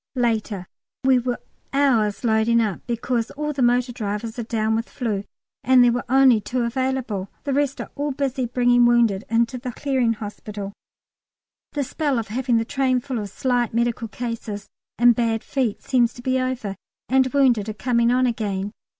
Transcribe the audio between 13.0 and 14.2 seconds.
of slight medical